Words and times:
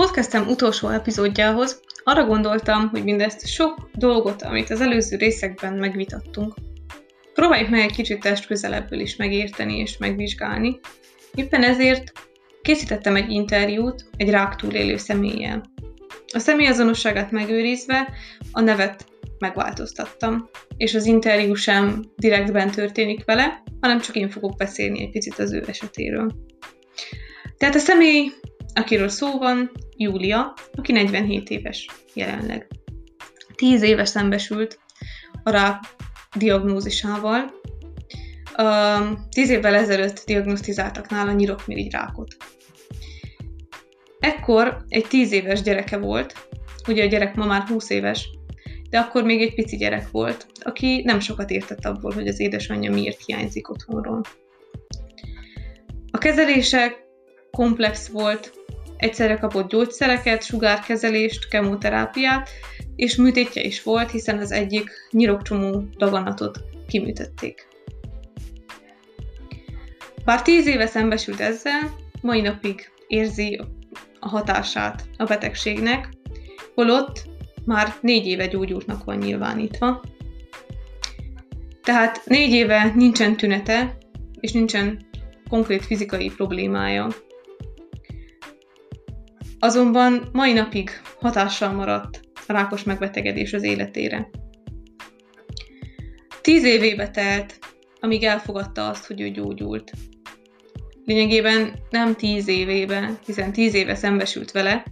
podcastem 0.00 0.48
utolsó 0.48 0.88
epizódjához 0.88 1.80
arra 2.04 2.24
gondoltam, 2.24 2.88
hogy 2.88 3.04
mindezt 3.04 3.46
sok 3.46 3.90
dolgot, 3.94 4.42
amit 4.42 4.70
az 4.70 4.80
előző 4.80 5.16
részekben 5.16 5.72
megvitattunk, 5.72 6.54
próbáljuk 7.34 7.68
meg 7.68 7.80
egy 7.80 7.92
kicsit 7.92 8.20
test 8.20 8.46
közelebből 8.46 9.00
is 9.00 9.16
megérteni 9.16 9.78
és 9.78 9.96
megvizsgálni. 9.96 10.80
Éppen 11.34 11.62
ezért 11.62 12.12
készítettem 12.62 13.16
egy 13.16 13.30
interjút 13.30 14.04
egy 14.16 14.30
rák 14.30 14.56
túlélő 14.56 14.96
személlyel. 14.96 15.62
A 16.32 16.38
személyazonosságát 16.38 17.30
megőrizve 17.30 18.08
a 18.52 18.60
nevet 18.60 19.04
megváltoztattam, 19.38 20.48
és 20.76 20.94
az 20.94 21.06
interjú 21.06 21.54
sem 21.54 22.04
direktben 22.16 22.70
történik 22.70 23.24
vele, 23.24 23.62
hanem 23.80 24.00
csak 24.00 24.16
én 24.16 24.30
fogok 24.30 24.56
beszélni 24.56 25.00
egy 25.02 25.10
picit 25.10 25.38
az 25.38 25.52
ő 25.52 25.64
esetéről. 25.66 26.32
Tehát 27.58 27.74
a 27.74 27.78
személy, 27.78 28.32
akiről 28.74 29.08
szó 29.08 29.38
van, 29.38 29.70
Júlia, 29.96 30.54
aki 30.72 30.92
47 30.92 31.50
éves 31.50 31.86
jelenleg. 32.14 32.66
10 33.54 33.82
éves 33.82 34.08
szembesült 34.08 34.78
a 35.42 35.50
rák 35.50 35.80
diagnózisával. 36.36 37.52
Tíz 39.30 39.50
évvel 39.50 39.74
ezelőtt 39.74 40.22
diagnosztizáltak 40.26 41.08
nála 41.08 41.32
nyirokmirigy 41.32 41.92
rákot. 41.92 42.36
Ekkor 44.20 44.84
egy 44.88 45.06
10 45.08 45.32
éves 45.32 45.62
gyereke 45.62 45.96
volt, 45.96 46.48
ugye 46.88 47.04
a 47.04 47.08
gyerek 47.08 47.34
ma 47.34 47.46
már 47.46 47.62
20 47.62 47.90
éves, 47.90 48.28
de 48.90 48.98
akkor 48.98 49.22
még 49.24 49.40
egy 49.40 49.54
pici 49.54 49.76
gyerek 49.76 50.10
volt, 50.10 50.46
aki 50.60 51.02
nem 51.04 51.20
sokat 51.20 51.50
értett 51.50 51.84
abból, 51.84 52.12
hogy 52.12 52.28
az 52.28 52.40
édesanyja 52.40 52.90
miért 52.90 53.24
hiányzik 53.24 53.70
otthonról. 53.70 54.20
A 56.10 56.18
kezelése 56.18 56.96
komplex 57.50 58.08
volt, 58.08 58.52
egyszerre 59.00 59.36
kapott 59.36 59.70
gyógyszereket, 59.70 60.44
sugárkezelést, 60.44 61.48
kemoterápiát, 61.48 62.50
és 62.96 63.16
műtétje 63.16 63.62
is 63.62 63.82
volt, 63.82 64.10
hiszen 64.10 64.38
az 64.38 64.52
egyik 64.52 64.90
nyirokcsomó 65.10 65.84
daganatot 65.96 66.64
kiműtötték. 66.88 67.68
Bár 70.24 70.42
tíz 70.42 70.66
éve 70.66 70.86
szembesült 70.86 71.40
ezzel, 71.40 71.96
mai 72.20 72.40
napig 72.40 72.90
érzi 73.06 73.60
a 74.20 74.28
hatását 74.28 75.04
a 75.16 75.24
betegségnek, 75.24 76.08
holott 76.74 77.22
már 77.64 77.94
négy 78.00 78.26
éve 78.26 78.46
gyógyultnak 78.46 79.04
van 79.04 79.16
nyilvánítva. 79.16 80.02
Tehát 81.82 82.20
négy 82.24 82.52
éve 82.52 82.92
nincsen 82.94 83.36
tünete, 83.36 83.96
és 84.40 84.52
nincsen 84.52 85.06
konkrét 85.48 85.84
fizikai 85.84 86.30
problémája. 86.30 87.08
Azonban 89.62 90.28
mai 90.32 90.52
napig 90.52 90.90
hatással 91.20 91.72
maradt 91.72 92.20
a 92.46 92.52
rákos 92.52 92.82
megbetegedés 92.82 93.52
az 93.52 93.62
életére. 93.62 94.30
Tíz 96.40 96.64
évébe 96.64 97.10
telt, 97.10 97.58
amíg 98.00 98.24
elfogadta 98.24 98.88
azt, 98.88 99.06
hogy 99.06 99.20
ő 99.20 99.30
gyógyult. 99.30 99.92
Lényegében 101.04 101.72
nem 101.90 102.14
tíz 102.14 102.48
évébe, 102.48 103.18
hiszen 103.26 103.52
tíz 103.52 103.74
éve 103.74 103.94
szembesült 103.94 104.50
vele, 104.50 104.84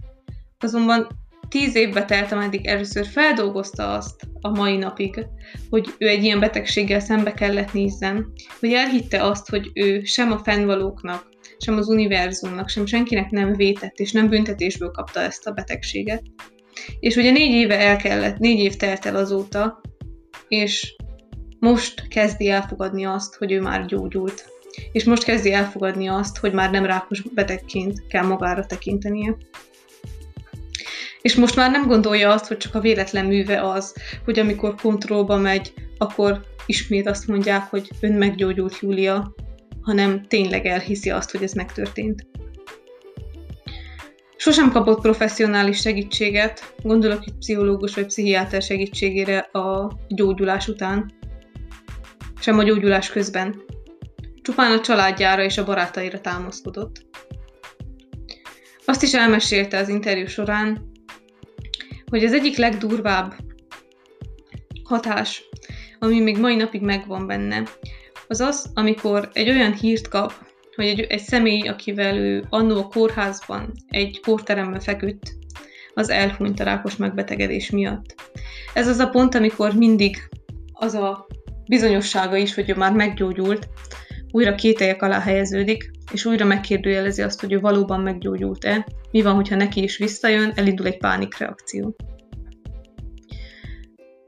azonban 0.59 1.07
tíz 1.47 1.75
évbe 1.75 2.05
telt, 2.05 2.31
ameddig 2.31 2.65
először 2.65 3.05
feldolgozta 3.05 3.93
azt 3.93 4.27
a 4.41 4.49
mai 4.49 4.77
napig, 4.77 5.25
hogy 5.69 5.93
ő 5.97 6.07
egy 6.07 6.23
ilyen 6.23 6.39
betegséggel 6.39 6.99
szembe 6.99 7.33
kellett 7.33 7.73
nézzen, 7.73 8.31
hogy 8.59 8.73
elhitte 8.73 9.23
azt, 9.23 9.49
hogy 9.49 9.71
ő 9.73 10.03
sem 10.03 10.31
a 10.31 10.37
fennvalóknak, 10.37 11.29
sem 11.59 11.77
az 11.77 11.87
univerzumnak, 11.87 12.69
sem 12.69 12.85
senkinek 12.85 13.29
nem 13.29 13.53
vétett, 13.53 13.95
és 13.95 14.11
nem 14.11 14.29
büntetésből 14.29 14.91
kapta 14.91 15.19
ezt 15.19 15.47
a 15.47 15.51
betegséget. 15.51 16.21
És 16.99 17.15
ugye 17.15 17.31
négy 17.31 17.51
éve 17.51 17.79
el 17.79 17.97
kellett, 17.97 18.37
négy 18.37 18.59
év 18.59 18.75
telt 18.75 19.05
el 19.05 19.15
azóta, 19.15 19.81
és 20.47 20.95
most 21.59 22.07
kezdi 22.07 22.49
elfogadni 22.49 23.05
azt, 23.05 23.35
hogy 23.35 23.51
ő 23.51 23.61
már 23.61 23.85
gyógyult. 23.85 24.45
És 24.91 25.03
most 25.03 25.23
kezdi 25.23 25.51
elfogadni 25.51 26.07
azt, 26.07 26.37
hogy 26.37 26.53
már 26.53 26.71
nem 26.71 26.85
rákos 26.85 27.21
betegként 27.21 28.07
kell 28.07 28.25
magára 28.25 28.65
tekintenie. 28.65 29.37
És 31.21 31.35
most 31.35 31.55
már 31.55 31.71
nem 31.71 31.87
gondolja 31.87 32.31
azt, 32.31 32.45
hogy 32.45 32.57
csak 32.57 32.75
a 32.75 32.79
véletlen 32.79 33.25
műve 33.25 33.61
az, 33.61 33.95
hogy 34.23 34.39
amikor 34.39 34.75
kontrollba 34.75 35.37
megy, 35.37 35.73
akkor 35.97 36.41
ismét 36.65 37.07
azt 37.07 37.27
mondják, 37.27 37.69
hogy 37.69 37.89
ön 37.99 38.13
meggyógyult 38.13 38.79
Júlia, 38.79 39.33
hanem 39.89 40.21
tényleg 40.27 40.65
elhiszi 40.65 41.09
azt, 41.09 41.31
hogy 41.31 41.43
ez 41.43 41.53
megtörtént. 41.53 42.27
Sosem 44.37 44.71
kapott 44.71 45.01
professzionális 45.01 45.79
segítséget, 45.79 46.73
gondolok 46.83 47.25
itt 47.25 47.37
pszichológus 47.37 47.95
vagy 47.95 48.05
pszichiáter 48.05 48.61
segítségére 48.61 49.37
a 49.37 49.91
gyógyulás 50.07 50.67
után, 50.67 51.11
sem 52.39 52.57
a 52.57 52.63
gyógyulás 52.63 53.09
közben. 53.09 53.61
Csupán 54.41 54.71
a 54.71 54.81
családjára 54.81 55.43
és 55.43 55.57
a 55.57 55.65
barátaira 55.65 56.21
támaszkodott. 56.21 57.05
Azt 58.85 59.03
is 59.03 59.13
elmesélte 59.13 59.77
az 59.77 59.89
interjú 59.89 60.25
során, 60.25 60.91
hogy 62.05 62.23
az 62.23 62.33
egyik 62.33 62.57
legdurvább 62.57 63.35
hatás, 64.83 65.43
ami 65.99 66.19
még 66.19 66.37
mai 66.37 66.55
napig 66.55 66.81
megvan 66.81 67.27
benne, 67.27 67.63
az 68.29 68.39
az, 68.39 68.71
amikor 68.73 69.29
egy 69.33 69.49
olyan 69.49 69.73
hírt 69.73 70.07
kap, 70.07 70.33
hogy 70.75 70.85
egy, 70.85 70.99
egy 70.99 71.21
személy, 71.21 71.67
akivel 71.67 72.17
ő 72.17 72.45
annó 72.49 72.77
a 72.77 72.87
kórházban 72.87 73.71
egy 73.87 74.19
kórteremben 74.19 74.79
feküdt, 74.79 75.35
az 75.93 76.09
elhunyt 76.09 76.59
a 76.59 76.63
rákos 76.63 76.95
megbetegedés 76.95 77.69
miatt. 77.69 78.15
Ez 78.73 78.87
az 78.87 78.97
a 78.97 79.09
pont, 79.09 79.35
amikor 79.35 79.73
mindig 79.73 80.29
az 80.73 80.93
a 80.93 81.27
bizonyossága 81.67 82.35
is, 82.35 82.53
hogy 82.53 82.69
ő 82.69 82.75
már 82.75 82.93
meggyógyult, 82.93 83.67
újra 84.31 84.55
kételyek 84.55 85.01
alá 85.01 85.19
helyeződik, 85.19 85.91
és 86.11 86.25
újra 86.25 86.45
megkérdőjelezi 86.45 87.21
azt, 87.21 87.39
hogy 87.39 87.53
ő 87.53 87.59
valóban 87.59 88.01
meggyógyult-e, 88.01 88.87
mi 89.11 89.21
van, 89.21 89.35
hogyha 89.35 89.55
neki 89.55 89.83
is 89.83 89.97
visszajön, 89.97 90.51
elindul 90.55 90.85
egy 90.85 90.97
pánikreakció. 90.97 91.95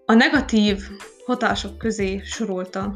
A 0.06 0.14
negatív 0.14 0.78
hatások 1.26 1.78
közé 1.78 2.22
sorolta 2.24 2.94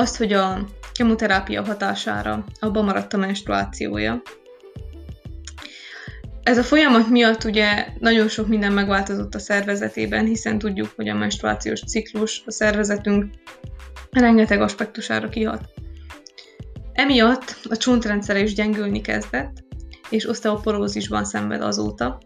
azt, 0.00 0.16
hogy 0.16 0.32
a 0.32 0.68
kemoterápia 0.92 1.64
hatására 1.64 2.44
abban 2.60 2.84
maradt 2.84 3.12
a 3.12 3.16
menstruációja. 3.16 4.22
Ez 6.42 6.58
a 6.58 6.62
folyamat 6.62 7.08
miatt 7.08 7.44
ugye 7.44 7.86
nagyon 7.98 8.28
sok 8.28 8.46
minden 8.46 8.72
megváltozott 8.72 9.34
a 9.34 9.38
szervezetében, 9.38 10.26
hiszen 10.26 10.58
tudjuk, 10.58 10.92
hogy 10.96 11.08
a 11.08 11.14
menstruációs 11.14 11.80
ciklus 11.80 12.42
a 12.46 12.50
szervezetünk 12.50 13.26
rengeteg 14.10 14.60
aspektusára 14.60 15.28
kihat. 15.28 15.68
Emiatt 16.92 17.58
a 17.68 17.76
csontrendszer 17.76 18.36
is 18.36 18.54
gyengülni 18.54 19.00
kezdett, 19.00 19.64
és 20.10 20.28
oszteoporózisban 20.28 21.24
szenved 21.24 21.62
azóta. 21.62 22.18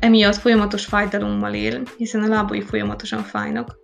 Emiatt 0.00 0.36
folyamatos 0.36 0.84
fájdalommal 0.84 1.54
él, 1.54 1.82
hiszen 1.96 2.22
a 2.22 2.28
lábai 2.28 2.60
folyamatosan 2.60 3.22
fájnak. 3.22 3.78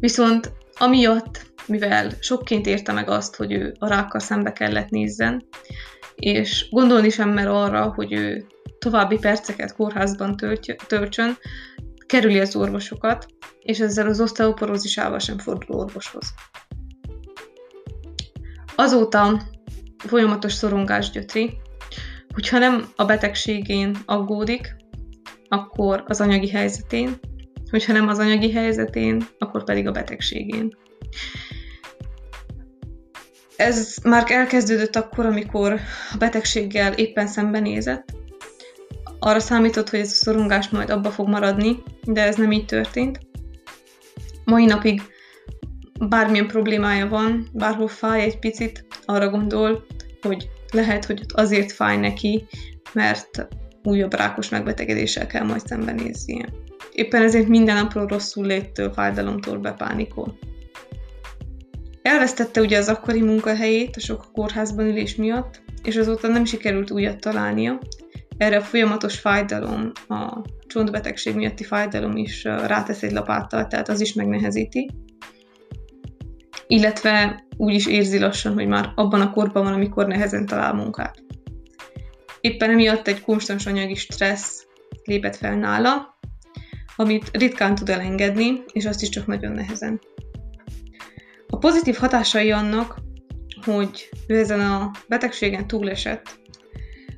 Viszont 0.00 0.52
amiatt 0.78 1.52
mivel 1.66 2.10
sokként 2.20 2.66
érte 2.66 2.92
meg 2.92 3.08
azt, 3.08 3.36
hogy 3.36 3.52
ő 3.52 3.74
a 3.78 3.86
rákkal 3.86 4.20
szembe 4.20 4.52
kellett 4.52 4.88
nézzen, 4.88 5.44
és 6.14 6.68
gondolni 6.70 7.10
sem 7.10 7.28
mer 7.30 7.48
arra, 7.48 7.92
hogy 7.94 8.12
ő 8.12 8.46
további 8.78 9.18
perceket 9.18 9.74
kórházban 9.74 10.36
töltsön, 10.86 11.36
kerüli 12.06 12.40
az 12.40 12.56
orvosokat, 12.56 13.26
és 13.60 13.80
ezzel 13.80 14.06
az 14.06 14.20
oszteoporózisával 14.20 15.18
sem 15.18 15.38
fordul 15.38 15.76
orvoshoz. 15.76 16.34
Azóta 18.74 19.42
folyamatos 19.96 20.52
szorongás 20.52 21.10
gyötri, 21.10 21.60
hogyha 22.34 22.58
nem 22.58 22.88
a 22.96 23.04
betegségén 23.04 23.96
aggódik, 24.04 24.76
akkor 25.48 26.04
az 26.06 26.20
anyagi 26.20 26.50
helyzetén, 26.50 27.18
hogyha 27.72 27.92
nem 27.92 28.08
az 28.08 28.18
anyagi 28.18 28.52
helyzetén, 28.52 29.26
akkor 29.38 29.64
pedig 29.64 29.86
a 29.86 29.92
betegségén. 29.92 30.76
Ez 33.56 33.96
már 34.04 34.24
elkezdődött 34.30 34.96
akkor, 34.96 35.26
amikor 35.26 35.72
a 36.12 36.16
betegséggel 36.18 36.92
éppen 36.92 37.26
szembenézett. 37.26 38.04
Arra 39.18 39.40
számított, 39.40 39.90
hogy 39.90 39.98
ez 39.98 40.10
a 40.10 40.14
szorongás 40.14 40.68
majd 40.68 40.90
abba 40.90 41.10
fog 41.10 41.28
maradni, 41.28 41.82
de 42.04 42.22
ez 42.22 42.36
nem 42.36 42.52
így 42.52 42.66
történt. 42.66 43.20
Mai 44.44 44.64
napig 44.64 45.02
bármilyen 46.08 46.46
problémája 46.46 47.08
van, 47.08 47.48
bárhol 47.52 47.88
fáj 47.88 48.22
egy 48.22 48.38
picit, 48.38 48.86
arra 49.04 49.28
gondol, 49.28 49.86
hogy 50.22 50.48
lehet, 50.72 51.04
hogy 51.04 51.24
azért 51.28 51.72
fáj 51.72 51.96
neki, 51.96 52.46
mert 52.92 53.48
újabb 53.82 54.14
rákos 54.14 54.48
megbetegedéssel 54.48 55.26
kell 55.26 55.44
majd 55.44 55.66
szembenéznie. 55.66 56.48
Éppen 56.92 57.22
ezért 57.22 57.48
minden 57.48 57.76
napról 57.76 58.06
rosszul 58.06 58.46
léttől, 58.46 58.92
fájdalomtól 58.92 59.58
bepánikol. 59.58 60.38
Elvesztette 62.02 62.60
ugye 62.60 62.78
az 62.78 62.88
akkori 62.88 63.20
munkahelyét 63.20 63.96
a 63.96 64.00
sok 64.00 64.24
kórházban 64.32 64.86
ülés 64.86 65.16
miatt, 65.16 65.62
és 65.82 65.96
azóta 65.96 66.28
nem 66.28 66.44
sikerült 66.44 66.90
újat 66.90 67.20
találnia. 67.20 67.78
Erre 68.36 68.56
a 68.56 68.62
folyamatos 68.62 69.18
fájdalom, 69.18 69.92
a 70.08 70.42
csontbetegség 70.66 71.34
miatti 71.34 71.64
fájdalom 71.64 72.16
is 72.16 72.44
rátesz 72.44 73.02
egy 73.02 73.12
lapáttal, 73.12 73.66
tehát 73.66 73.88
az 73.88 74.00
is 74.00 74.12
megnehezíti. 74.12 74.90
Illetve 76.66 77.44
úgy 77.56 77.74
is 77.74 77.86
érzi 77.86 78.18
lassan, 78.18 78.54
hogy 78.54 78.66
már 78.66 78.92
abban 78.94 79.20
a 79.20 79.30
korban 79.30 79.64
van, 79.64 79.72
amikor 79.72 80.06
nehezen 80.06 80.46
talál 80.46 80.74
munkát. 80.74 81.22
Éppen 82.40 82.70
emiatt 82.70 83.08
egy 83.08 83.20
konstans 83.20 83.66
anyagi 83.66 83.94
stressz 83.94 84.66
lépett 85.04 85.36
fel 85.36 85.56
nála, 85.56 86.11
amit 86.96 87.30
ritkán 87.32 87.74
tud 87.74 87.88
elengedni, 87.88 88.62
és 88.72 88.84
azt 88.84 89.02
is 89.02 89.08
csak 89.08 89.26
nagyon 89.26 89.52
nehezen. 89.52 90.00
A 91.46 91.58
pozitív 91.58 91.96
hatásai 91.96 92.50
annak, 92.50 92.98
hogy 93.64 94.08
ő 94.26 94.38
ezen 94.38 94.60
a 94.60 94.90
betegségen 95.08 95.66
túlesett, 95.66 96.40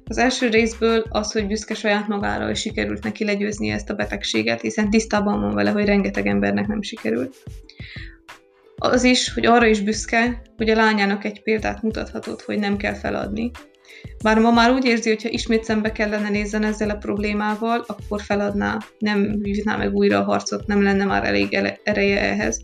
az 0.07 0.19
első 0.19 0.49
részből 0.49 1.05
az, 1.09 1.33
hogy 1.33 1.47
büszke 1.47 1.75
saját 1.75 2.09
magára, 2.09 2.51
és 2.51 2.61
sikerült 2.61 3.03
neki 3.03 3.25
legyőzni 3.25 3.71
ezt 3.71 3.91
a 3.91 3.95
betegséget, 3.95 4.61
hiszen 4.61 4.91
tisztában 4.91 5.41
van 5.41 5.55
vele, 5.55 5.71
hogy 5.71 5.85
rengeteg 5.85 6.27
embernek 6.27 6.67
nem 6.67 6.83
sikerült. 6.83 7.37
Az 8.77 9.05
is, 9.05 9.33
hogy 9.33 9.47
arra 9.47 9.67
is 9.67 9.81
büszke, 9.81 10.43
hogy 10.57 10.71
a 10.71 10.75
lányának 10.75 11.25
egy 11.25 11.43
példát 11.43 11.83
mutathatott, 11.83 12.43
hogy 12.43 12.59
nem 12.59 12.77
kell 12.77 12.95
feladni. 12.95 13.51
Bár 14.23 14.39
ma 14.39 14.51
már 14.51 14.71
úgy 14.71 14.85
érzi, 14.85 15.09
hogy 15.09 15.23
ha 15.23 15.29
ismét 15.29 15.65
szembe 15.65 15.93
kellene 15.93 16.29
nézzen 16.29 16.65
ezzel 16.65 16.91
a 16.91 16.97
problémával, 16.97 17.85
akkor 17.87 18.23
feladná, 18.23 18.79
nem 18.99 19.39
vívná 19.39 19.77
meg 19.77 19.95
újra 19.95 20.19
a 20.19 20.25
harcot, 20.25 20.67
nem 20.67 20.83
lenne 20.83 21.05
már 21.05 21.25
elég 21.25 21.55
ereje 21.83 22.21
ehhez. 22.21 22.61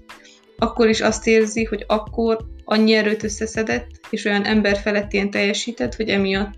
Akkor 0.59 0.89
is 0.89 1.01
azt 1.01 1.27
érzi, 1.27 1.65
hogy 1.65 1.85
akkor 1.87 2.39
annyi 2.65 2.93
erőt 2.93 3.23
összeszedett, 3.23 3.89
és 4.11 4.25
olyan 4.25 4.45
ember 4.45 4.77
felett 4.77 5.13
ilyen 5.13 5.31
teljesített, 5.31 5.95
hogy 5.95 6.09
emiatt 6.09 6.53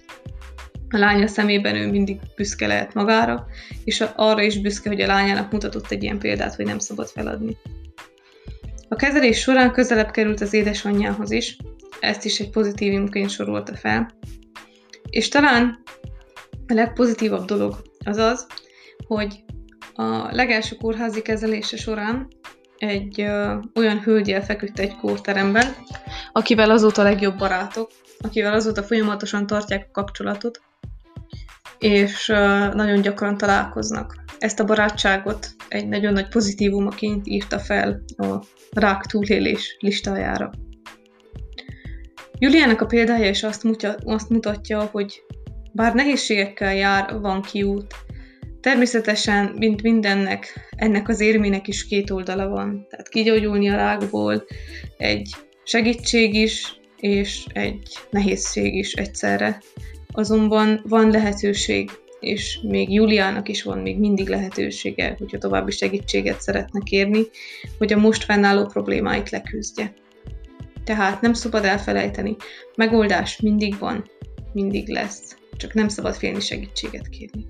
a 0.89 0.99
lánya 0.99 1.27
szemében 1.27 1.75
ő 1.75 1.91
mindig 1.91 2.21
büszke 2.37 2.67
lehet 2.67 2.95
magára, 2.95 3.47
és 3.85 4.05
arra 4.17 4.43
is 4.43 4.61
büszke, 4.61 4.89
hogy 4.89 5.01
a 5.01 5.07
lányának 5.07 5.53
mutatott 5.53 5.91
egy 5.91 6.03
ilyen 6.03 6.19
példát, 6.19 6.55
hogy 6.55 6.65
nem 6.65 6.79
szabad 6.79 7.09
feladni. 7.09 7.57
A 8.89 8.97
kezelés 8.97 9.39
során 9.39 9.73
közelebb 9.73 10.11
került 10.11 10.41
az 10.41 10.53
édesanyjához 10.53 11.31
is, 11.31 11.57
ezt 12.01 12.25
is 12.25 12.41
egy 12.41 12.51
pozitívumként 12.51 13.31
sorolta 13.31 13.77
fel. 13.77 14.11
És 15.13 15.29
talán 15.29 15.83
a 16.67 16.75
legpozitívabb 16.75 17.45
dolog 17.45 17.83
az 18.05 18.17
az, 18.17 18.47
hogy 19.07 19.45
a 19.95 20.35
legelső 20.35 20.77
kórházi 20.77 21.23
kezelése 21.23 21.77
során 21.77 22.29
egy 22.79 23.21
ö, 23.21 23.59
olyan 23.75 24.01
hölgyel 24.01 24.45
feküdt 24.45 24.79
egy 24.79 24.97
kórteremben, 24.97 25.75
akivel 26.33 26.71
azóta 26.71 27.03
legjobb 27.03 27.39
barátok, 27.39 27.91
akivel 28.19 28.53
azóta 28.53 28.83
folyamatosan 28.83 29.47
tartják 29.47 29.87
a 29.89 29.91
kapcsolatot, 29.93 30.61
és 31.79 32.29
ö, 32.29 32.69
nagyon 32.75 33.01
gyakran 33.01 33.37
találkoznak. 33.37 34.17
Ezt 34.39 34.61
a 34.61 34.65
barátságot 34.65 35.49
egy 35.69 35.89
nagyon 35.89 36.13
nagy 36.13 36.29
pozitívumaként 36.29 37.27
írta 37.27 37.59
fel 37.59 38.03
a 38.17 38.45
rák 38.71 39.07
túlélés 39.07 39.77
listájára. 39.81 40.51
Juliának 42.43 42.81
a 42.81 42.87
példája 42.87 43.29
is 43.29 43.43
azt, 43.43 43.63
mutatja, 43.63 44.13
azt 44.13 44.29
mutatja, 44.29 44.89
hogy 44.93 45.23
bár 45.73 45.95
nehézségekkel 45.95 46.75
jár, 46.75 47.21
van 47.21 47.43
kiút, 47.43 47.95
Természetesen, 48.61 49.55
mint 49.59 49.83
mindennek, 49.83 50.69
ennek 50.71 51.09
az 51.09 51.21
érmének 51.21 51.69
is 51.69 51.87
két 51.87 52.11
oldala 52.11 52.49
van. 52.49 52.87
Tehát 52.91 53.09
kigyógyulni 53.09 53.69
a 53.69 53.77
rákból 53.77 54.45
egy 54.97 55.31
segítség 55.65 56.35
is, 56.35 56.81
és 56.97 57.45
egy 57.53 57.99
nehézség 58.11 58.75
is 58.75 58.93
egyszerre. 58.93 59.63
Azonban 60.13 60.81
van 60.89 61.11
lehetőség, 61.11 61.91
és 62.21 62.59
még 62.63 62.93
Juliának 62.93 63.49
is 63.49 63.63
van 63.63 63.79
még 63.79 63.99
mindig 63.99 64.29
lehetősége, 64.29 65.15
hogyha 65.19 65.39
további 65.39 65.71
segítséget 65.71 66.41
szeretne 66.41 66.81
kérni, 66.85 67.23
hogy 67.79 67.93
a 67.93 67.99
most 67.99 68.25
fennálló 68.25 68.67
problémáit 68.67 69.31
leküzdje. 69.31 69.93
Tehát 70.85 71.21
nem 71.21 71.33
szabad 71.33 71.65
elfelejteni, 71.65 72.37
megoldás 72.77 73.41
mindig 73.41 73.79
van, 73.79 74.05
mindig 74.53 74.89
lesz, 74.89 75.37
csak 75.57 75.75
nem 75.75 75.89
szabad 75.89 76.15
félni 76.15 76.41
segítséget 76.41 77.09
kérni. 77.09 77.47